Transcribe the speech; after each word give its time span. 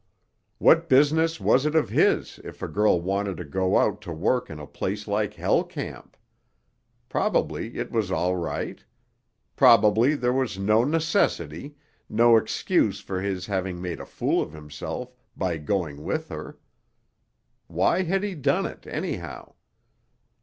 What 0.57 0.89
business 0.89 1.39
was 1.39 1.63
it 1.63 1.75
of 1.75 1.89
his 1.89 2.39
if 2.43 2.63
a 2.63 2.67
girl 2.67 2.99
wanted 2.99 3.37
to 3.37 3.43
go 3.45 3.77
out 3.77 4.01
to 4.01 4.11
work 4.11 4.49
in 4.49 4.57
a 4.57 4.65
place 4.65 5.07
like 5.07 5.35
Hell 5.35 5.63
Camp? 5.63 6.17
Probably 7.07 7.75
it 7.77 7.91
was 7.91 8.11
all 8.11 8.35
right. 8.35 8.83
Probably 9.55 10.15
there 10.15 10.33
was 10.33 10.57
no 10.57 10.83
necessity, 10.83 11.75
no 12.09 12.35
excuse 12.35 12.99
for 12.99 13.21
his 13.21 13.45
having 13.45 13.79
made 13.79 13.99
a 13.99 14.05
fool 14.07 14.41
of 14.41 14.53
himself 14.53 15.13
by 15.37 15.57
going 15.57 16.03
with 16.03 16.29
her. 16.29 16.57
Why 17.67 18.01
had 18.01 18.23
he 18.23 18.33
done 18.33 18.65
it, 18.65 18.87
anyhow? 18.87 19.53